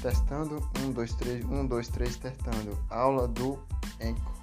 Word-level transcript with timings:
Testando, 0.00 0.62
um, 0.80 0.92
dois, 0.92 1.12
três, 1.14 1.44
um, 1.44 1.66
dois, 1.66 1.88
três, 1.88 2.16
testando. 2.16 2.78
Aula 2.88 3.26
do 3.26 3.58
Enco. 4.00 4.37